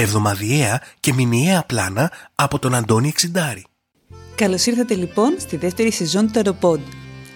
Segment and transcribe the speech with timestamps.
[0.00, 3.64] Εβδομαδιαία και μηνιαία πλάνα από τον Αντώνη Εξιντάρη.
[4.34, 6.80] Καλώς ήρθατε λοιπόν στη δεύτερη σεζόν του Ταροπόντ.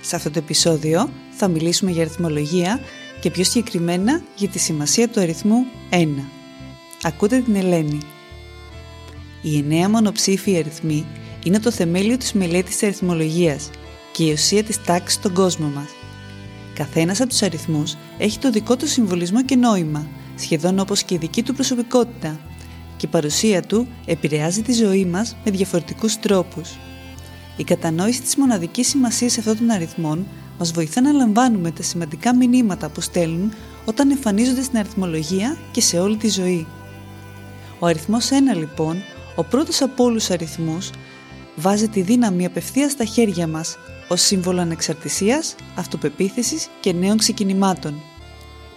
[0.01, 2.81] Σε αυτό το επεισόδιο θα μιλήσουμε για αριθμολογία
[3.21, 6.07] και πιο συγκεκριμένα για τη σημασία του αριθμού 1.
[7.03, 7.99] Ακούτε την Ελένη.
[9.43, 11.07] Οι εννέα μονοψήφιοι αριθμοί
[11.45, 13.71] είναι το θεμέλιο της μελέτης της αριθμολογίας
[14.13, 15.89] και η ουσία της τάξης στον κόσμο μας.
[16.75, 20.07] Καθένας από τους αριθμούς έχει το δικό του συμβολισμό και νόημα,
[20.43, 22.41] σχεδόν όπως και η δική του προσωπικότητα
[22.97, 26.71] και η παρουσία του επηρεάζει τη ζωή μας με διαφορετικούς τρόπους.
[27.57, 30.27] Η κατανόηση της μοναδικής σημασίας αυτών των αριθμών
[30.59, 33.53] μας βοηθά να λαμβάνουμε τα σημαντικά μηνύματα που στέλνουν
[33.85, 36.67] όταν εμφανίζονται στην αριθμολογία και σε όλη τη ζωή.
[37.79, 39.03] Ο αριθμός 1 λοιπόν,
[39.37, 40.91] ο πρώτος από όλους αριθμούς,
[41.57, 43.77] βάζει τη δύναμη απευθείας στα χέρια μας
[44.09, 48.03] ως σύμβολο ανεξαρτησίας, αυτοπεποίθησης και νέων ξεκινημάτων.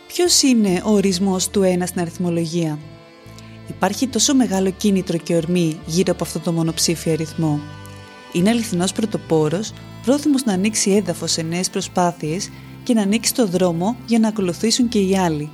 [0.07, 2.79] Ποιος είναι ο ορισμός του 1 στην αριθμολογία;
[3.69, 7.59] Υπάρχει τόσο μεγάλο κίνητρο και ορμή γύρω από αυτό το μονοψήφιο αριθμό.
[8.31, 9.73] Είναι αληθινός πρωτοπόρος,
[10.05, 12.49] πρόθυμος να ανοίξει έδαφος σε νέες προσπάθειες
[12.83, 15.49] και να ανοίξει το δρόμο για να ακολουθήσουν και οι άλλοι.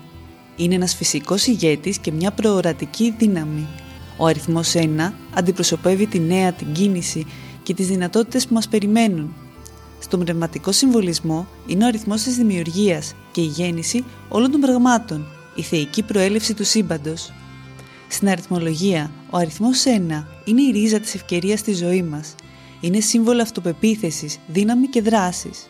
[0.56, 3.68] Είναι ένας φυσικός ηγέτης και μια προορατική δύναμη.
[4.18, 7.26] Ο αριθμός 1 αντιπροσωπεύει τη νέα, την κίνηση
[7.64, 9.34] και τις δυνατότητες που μας περιμένουν.
[10.02, 15.62] Στον πνευματικό συμβολισμό είναι ο αριθμός της δημιουργίας και η γέννηση όλων των πραγμάτων, η
[15.62, 17.34] θεϊκή προέλευση του σύμπαντος.
[18.08, 22.36] Στην αριθμολογία, ο αριθμός 1 είναι η ρίζα της ευκαιρίας στη ζωής μας.
[22.80, 25.70] Είναι σύμβολο αυτοπεποίθησης, δύναμη και δράσης.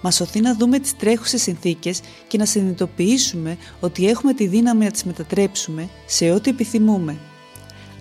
[0.00, 4.90] Μας σωθεί να δούμε τις τρέχουσες συνθήκες και να συνειδητοποιήσουμε ότι έχουμε τη δύναμη να
[4.90, 7.16] τις μετατρέψουμε σε ό,τι επιθυμούμε.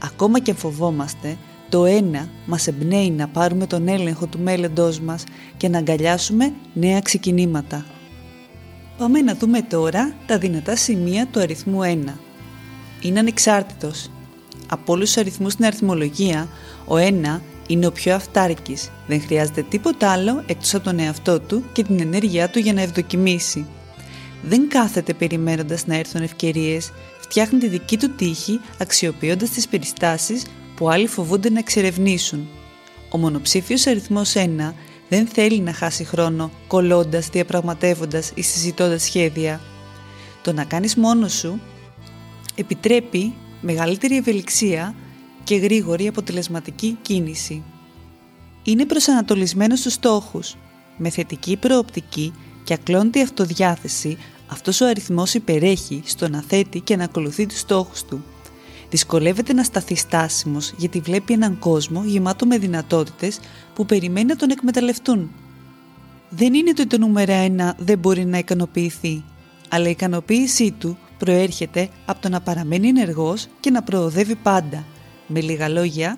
[0.03, 1.37] Ακόμα και αν φοβόμαστε,
[1.69, 5.23] το ένα μας εμπνέει να πάρουμε τον έλεγχο του μέλλοντός μας
[5.57, 7.85] και να αγκαλιάσουμε νέα ξεκινήματα.
[8.97, 12.13] Πάμε να δούμε τώρα τα δυνατά σημεία του αριθμού 1.
[13.01, 14.09] Είναι ανεξάρτητος.
[14.69, 16.47] Από όλους τους αριθμούς στην αριθμολογία,
[16.85, 18.91] ο 1 είναι ο πιο αυτάρκης.
[19.07, 22.81] Δεν χρειάζεται τίποτα άλλο εκτός από τον εαυτό του και την ενέργειά του για να
[22.81, 23.65] ευδοκιμήσει.
[24.43, 30.89] Δεν κάθεται περιμένοντας να έρθουν ευκαιρίες, φτιάχνει τη δική του τύχη αξιοποιώντας τις περιστάσεις που
[30.89, 32.47] άλλοι φοβούνται να εξερευνήσουν.
[33.09, 34.73] Ο μονοψήφιος αριθμός 1
[35.09, 39.61] δεν θέλει να χάσει χρόνο κολλώντας, διαπραγματεύοντας ή συζητώντας σχέδια.
[40.41, 41.61] Το να κάνεις μόνος σου
[42.55, 44.95] επιτρέπει μεγαλύτερη ευελιξία
[45.43, 47.63] και γρήγορη αποτελεσματική κίνηση.
[48.63, 50.55] Είναι προσανατολισμένος στους στόχους.
[50.97, 52.33] Με θετική προοπτική
[52.63, 58.03] και ακλόντη αυτοδιάθεση, αυτός ο αριθμός υπερέχει στο να θέτει και να ακολουθεί τους στόχους
[58.03, 58.23] του.
[58.89, 63.39] Δυσκολεύεται να σταθεί στάσιμος γιατί βλέπει έναν κόσμο γεμάτο με δυνατότητες
[63.73, 65.31] που περιμένει να τον εκμεταλλευτούν.
[66.29, 69.23] Δεν είναι το το νούμερο ένα δεν μπορεί να ικανοποιηθεί,
[69.69, 74.83] αλλά η ικανοποίησή του προέρχεται από το να παραμένει ενεργός και να προοδεύει πάντα.
[75.27, 76.17] Με λίγα λόγια,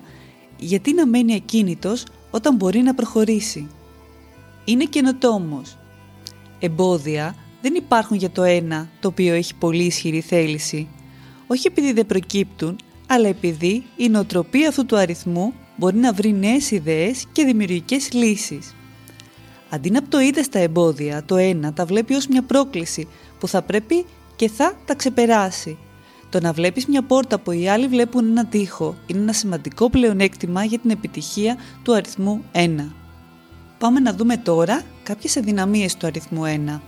[0.56, 3.68] γιατί να μένει ακίνητος όταν μπορεί να προχωρήσει.
[4.64, 5.76] Είναι καινοτόμος.
[6.58, 10.88] Εμπόδια δεν υπάρχουν για το ένα το οποίο έχει πολύ ισχυρή θέληση
[11.48, 16.70] όχι επειδή δεν προκύπτουν, αλλά επειδή η νοοτροπία αυτού του αριθμού μπορεί να βρει νέες
[16.70, 18.74] ιδέες και δημιουργικές λύσεις.
[19.70, 24.04] Αντί να πτωείται στα εμπόδια, το ένα τα βλέπει ως μια πρόκληση που θα πρέπει
[24.36, 25.78] και θα τα ξεπεράσει.
[26.30, 30.64] Το να βλέπεις μια πόρτα που οι άλλοι βλέπουν ένα τοίχο είναι ένα σημαντικό πλεονέκτημα
[30.64, 32.68] για την επιτυχία του αριθμού 1.
[33.78, 36.42] Πάμε να δούμε τώρα κάποιες αδυναμίες του αριθμού
[36.76, 36.80] 1.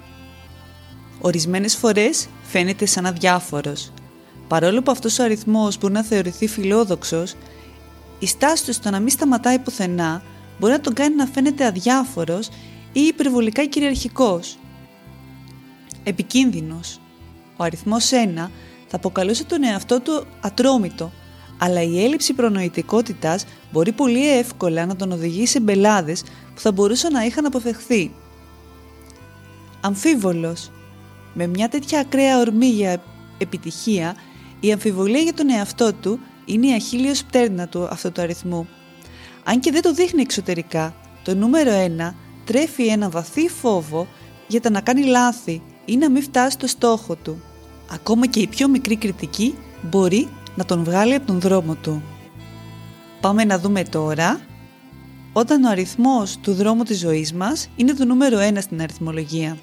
[1.21, 3.93] Ορισμένες φορές φαίνεται σαν αδιάφορος.
[4.51, 7.35] Παρόλο που αυτός ο αριθμός μπορεί να θεωρηθεί φιλόδοξος,
[8.19, 10.23] η στάση του στο να μην σταματάει πουθενά
[10.59, 12.49] μπορεί να τον κάνει να φαίνεται αδιάφορος
[12.93, 14.59] ή υπερβολικά κυριαρχικός.
[16.03, 17.01] Επικίνδυνος.
[17.57, 18.51] Ο αριθμός 1
[18.87, 21.13] θα αποκαλούσε τον εαυτό του ατρόμητο,
[21.59, 26.23] αλλά η έλλειψη προνοητικότητας μπορεί πολύ εύκολα να τον οδηγήσει σε μπελάδες
[26.55, 28.13] που θα μπορούσαν να είχαν αποφευχθεί.
[29.81, 30.71] Αμφίβολος.
[31.35, 33.03] Με μια τέτοια ακραία ορμή για
[33.39, 34.15] επιτυχία
[34.61, 38.69] η αμφιβολία για τον εαυτό του είναι η αχίλιος πτέρνα του αυτού του αριθμού.
[39.45, 41.71] Αν και δεν το δείχνει εξωτερικά, το νούμερο
[42.11, 42.15] 1
[42.45, 44.07] τρέφει ένα βαθύ φόβο
[44.47, 47.43] για το να κάνει λάθη ή να μην φτάσει στο στόχο του.
[47.93, 52.03] Ακόμα και η πιο μικρή κριτική μπορεί να τον βγάλει από τον δρόμο του.
[53.21, 54.41] Πάμε να δούμε τώρα
[55.33, 59.59] όταν ο αριθμός του δρόμου της ζωής μας είναι το νούμερο 1 στην αριθμολογία.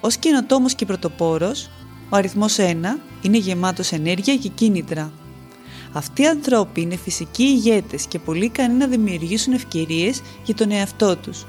[0.00, 1.70] Ως καινοτόμος και πρωτοπόρος,
[2.08, 2.74] ο αριθμός 1
[3.22, 5.12] είναι γεμάτος ενέργεια και κίνητρα.
[5.92, 11.16] Αυτοί οι ανθρώποι είναι φυσικοί ηγέτες και πολύ ικανοί να δημιουργήσουν ευκαιρίες για τον εαυτό
[11.16, 11.46] τους.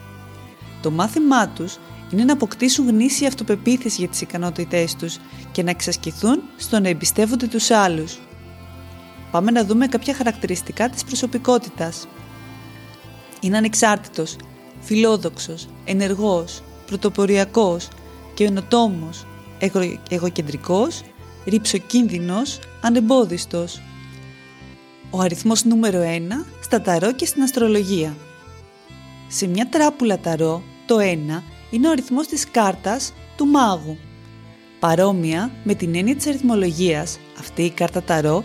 [0.81, 1.77] Το μάθημά τους
[2.11, 5.17] είναι να αποκτήσουν γνήσια αυτοπεποίθηση για τις ικανότητές τους
[5.51, 8.19] και να εξασκηθούν στο να εμπιστεύονται τους άλλους.
[9.31, 12.07] Πάμε να δούμε κάποια χαρακτηριστικά της προσωπικότητας.
[13.41, 14.35] Είναι ανεξάρτητος,
[14.79, 17.87] φιλόδοξος, ενεργός, πρωτοποριακός,
[18.33, 19.28] καινοτόμος, εγω,
[20.09, 21.01] εγωκεντρικός,
[21.45, 23.81] ρηψοκίνδυνος, ανεμπόδιστος.
[25.09, 28.15] Ο αριθμός νούμερο 1 στα ταρό και στην αστρολογία.
[29.27, 33.97] Σε μια τράπουλα ταρό, το 1 είναι ο αριθμός της κάρτας του μάγου.
[34.79, 38.43] Παρόμοια με την έννοια της αριθμολογίας, αυτή η κάρτα ταρό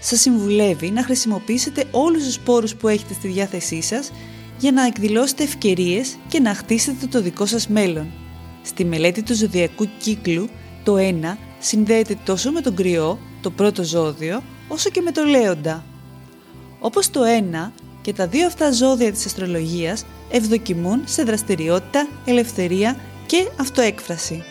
[0.00, 4.12] σας συμβουλεύει να χρησιμοποιήσετε όλους τους πόρους που έχετε στη διάθεσή σας
[4.58, 8.25] για να εκδηλώσετε ευκαιρίες και να χτίσετε το δικό σας μέλλον.
[8.66, 10.48] Στη μελέτη του ζωδιακού κύκλου,
[10.82, 15.84] το 1 συνδέεται τόσο με τον κρυό, το πρώτο ζώδιο, όσο και με το λέοντα.
[16.80, 17.20] Όπως το
[17.66, 17.72] 1
[18.02, 22.96] και τα δύο αυτά ζώδια της αστρολογίας ευδοκιμούν σε δραστηριότητα, ελευθερία
[23.26, 24.42] και αυτοέκφραση.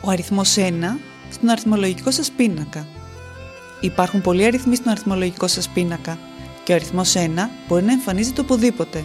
[0.00, 0.98] Ο αριθμός 1
[1.30, 2.86] στον αριθμολογικό σας πίνακα.
[3.80, 6.18] Υπάρχουν πολλοί αριθμοί στον αριθμολογικό σας πίνακα
[6.64, 9.04] και ο αριθμός 1 μπορεί να εμφανίζεται οπουδήποτε.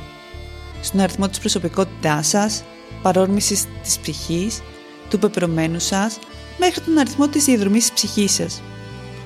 [0.81, 2.63] Στον αριθμό της προσωπικότητάς σας,
[3.03, 4.61] παρόρμησης της ψυχής,
[5.09, 6.19] του πεπρωμένου σας,
[6.59, 8.61] μέχρι τον αριθμό της διαδρομής της ψυχής σας.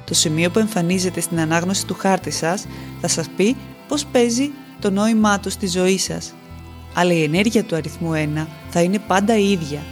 [0.05, 2.65] Το σημείο που εμφανίζεται στην ανάγνωση του χάρτη σας
[3.01, 3.55] θα σας πει
[3.87, 6.33] πώς παίζει το νόημά του στη ζωή σας.
[6.93, 9.83] Αλλά η ενέργεια του αριθμού 1 θα είναι πάντα η ίδια.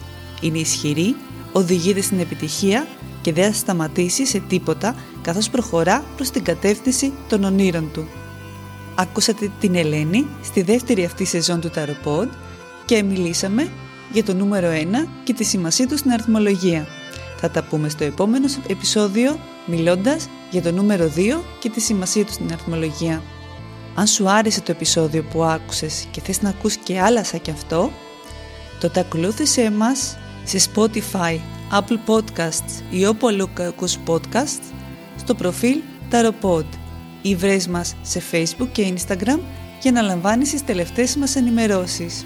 [0.41, 1.15] Είναι ισχυρή,
[1.51, 2.87] οδηγείται στην επιτυχία
[3.21, 8.07] και δεν θα σταματήσει σε τίποτα καθώς προχωρά προς την κατεύθυνση των ονείρων του.
[8.95, 12.29] Άκουσατε την Ελένη στη δεύτερη αυτή σεζόν του Ταροπόντ
[12.85, 13.71] και μιλήσαμε
[14.11, 16.87] για το νούμερο 1 και τη σημασία του στην αριθμολογία.
[17.37, 22.31] Θα τα πούμε στο επόμενο επεισόδιο μιλώντας για το νούμερο 2 και τη σημασία του
[22.31, 23.21] στην αριθμολογία.
[23.95, 27.51] Αν σου άρεσε το επεισόδιο που άκουσες και θες να ακούσει και άλλα σαν κι
[27.51, 27.91] αυτό,
[28.79, 31.39] τότε ακολούθησέ μας σε Spotify,
[31.71, 34.61] Apple Podcasts ή όπου αλλού ακούς podcast
[35.15, 35.77] στο προφίλ
[36.11, 36.65] Taropod
[37.21, 39.39] ή βρες μας σε Facebook και Instagram
[39.81, 42.25] για να λαμβάνεις τις τελευταίες μας ενημερώσεις.